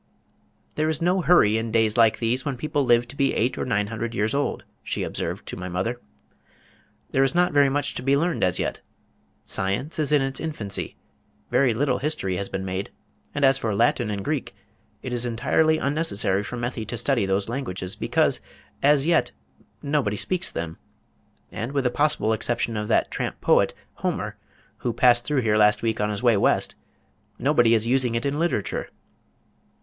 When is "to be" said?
3.09-3.35, 7.93-8.17